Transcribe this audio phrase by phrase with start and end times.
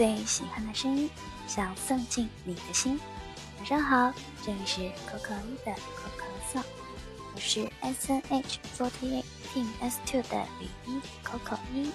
[0.00, 1.10] 最喜欢的声音，
[1.46, 2.98] 想送进你的心。
[3.58, 4.10] 晚上好，
[4.42, 6.62] 这里是可可一的可可颂，
[7.34, 11.90] 我是 S N H forty eight team S two 的李一可可一。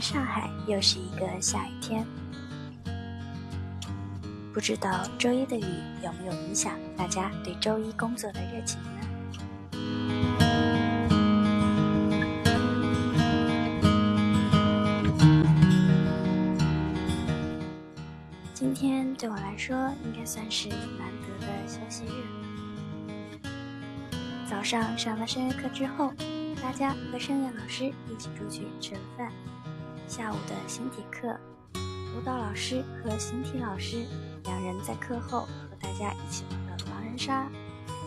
[0.00, 2.06] 上海又是一个下雨天，
[4.54, 5.64] 不知道周一的雨
[6.02, 8.88] 有没有影响大家对周一工作的热情呢？
[18.54, 22.24] 今天对我来说应该算是难得的休息日。
[24.48, 26.12] 早上上了声乐课之后。
[26.60, 29.32] 大家和声乐老师一起出去吃了饭。
[30.08, 31.38] 下午的形体课，
[32.16, 34.06] 舞蹈老师和形体老师
[34.44, 37.46] 两人在课后和大家一起玩了狼人杀、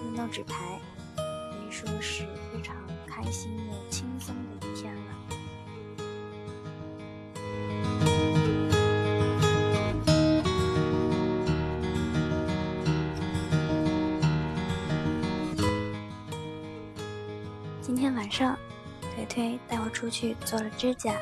[0.03, 0.81] 运动纸牌，
[1.16, 1.22] 可
[1.63, 5.02] 以说是非常开心又轻松的一天了。
[17.79, 18.57] 今天晚上，
[19.16, 21.16] 推推带我出去做了指甲，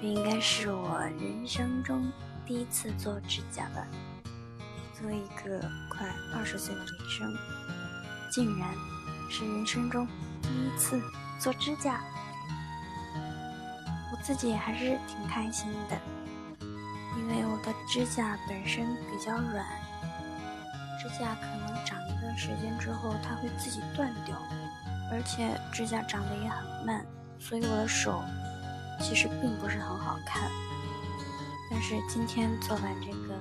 [0.00, 2.10] 这应该是我人生中
[2.46, 3.86] 第一次做指甲吧。
[4.98, 7.36] 作为一个快二十岁的女生，
[8.30, 8.68] 竟然
[9.28, 10.06] 是人生中
[10.40, 10.98] 第一次
[11.38, 12.00] 做指甲，
[14.10, 15.98] 我自己还是挺开心的，
[17.18, 19.66] 因为我的指甲本身比较软，
[20.98, 24.34] 指甲可能长一段时间之后，它会自己断掉。
[25.12, 27.04] 而且指甲长得也很慢，
[27.38, 28.22] 所以我的手
[29.00, 30.50] 其实并不是很好看。
[31.70, 33.34] 但是今天做完这个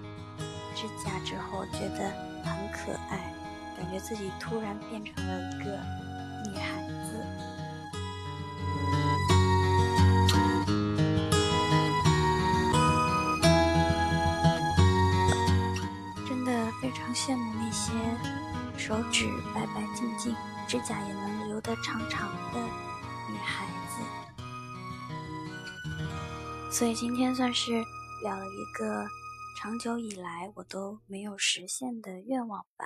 [0.76, 2.10] 指甲之后，觉得
[2.44, 3.34] 很可爱，
[3.78, 5.80] 感觉自己突然变成了一个
[6.50, 7.26] 女孩子。
[16.28, 17.92] 真的非常羡慕那些
[18.78, 20.36] 手指白白净净。
[20.68, 22.60] 指甲也能留得长长的
[23.28, 23.66] 女孩，
[26.72, 27.72] 所以今天算是
[28.24, 29.06] 聊了一个
[29.58, 32.86] 长久以来我都没有实现的愿望吧。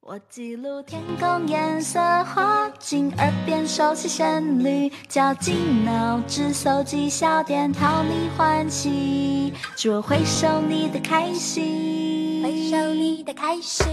[0.00, 13.86] 我记录天空颜色，画进耳边熟悉旋律，绞尽脑汁搜集笑点，讨你欢喜，祝我回首你的开心，回首你的开心。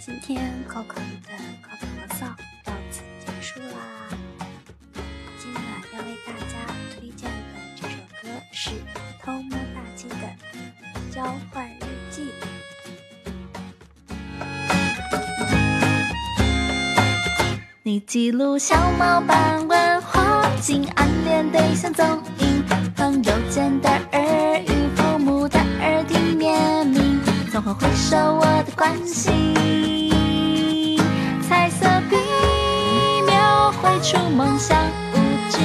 [0.00, 1.32] 今天 Coco 的
[1.62, 2.47] Coco 骚到
[18.08, 22.06] 记录小猫斑纹，画进暗恋对象踪
[22.38, 22.64] 影，
[22.96, 27.20] 朋友间的耳语，父母的耳提面命，
[27.52, 29.54] 总会回首我的关心。
[31.46, 32.16] 彩色笔
[33.26, 34.74] 描绘出梦想
[35.12, 35.16] 无
[35.50, 35.58] 止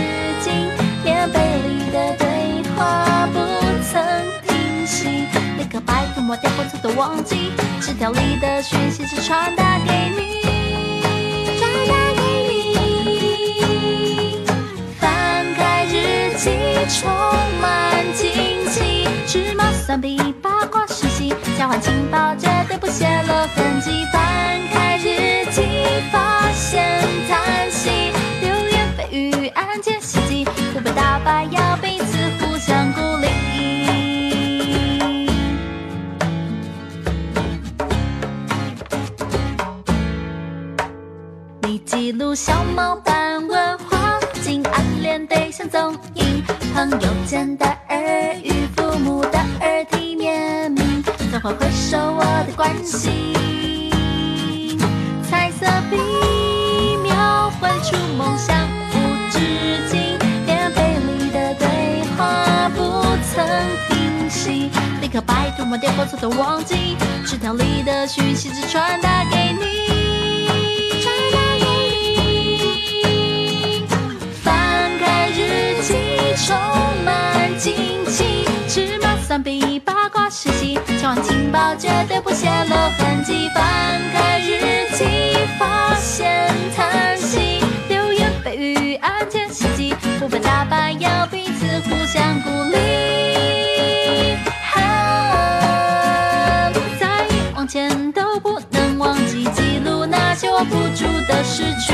[0.43, 0.67] 境，
[1.01, 3.39] 棉被里的对话不
[3.89, 4.03] 曾
[4.45, 5.29] 停息。
[5.57, 10.32] 立刻拜托抹掉过错的忘记，纸条里的讯息是传达给你，
[16.99, 17.09] 充
[17.59, 24.05] 满惊喜，芝麻蒜皮八卦讯息，交换情报绝对不泄露痕迹。
[24.11, 25.61] 翻开日记，
[26.11, 28.13] 发现叹息。
[29.55, 33.27] 案件袭击，不被打败，要彼此互相鼓励。
[41.61, 46.43] 你记录小猫斑纹，画进暗恋对象踪影，
[46.73, 53.35] 朋友间的耳语，父母的耳提面命，总会回首我的关心。
[55.29, 55.97] 彩色笔
[57.03, 58.57] 描绘出梦想
[58.89, 58.93] 无
[59.29, 59.37] 止
[59.87, 60.17] 境，
[60.47, 63.47] 电贝里的对话不曾
[63.87, 64.71] 停息。
[64.99, 69.92] 立刻拜托抹掉过错的忘记，纸条里的讯息只传达给你，
[79.41, 83.49] 比八卦事迹，千万情报绝对不泄露痕迹。
[83.55, 85.05] 翻开日记，
[85.57, 87.63] 发现叹息。
[87.89, 92.77] 流言蜚语暗箭袭击，不分打败要彼此互相鼓励。
[96.99, 97.25] 再
[97.55, 101.93] 往前都不能忘记，记录那些握不住的失去。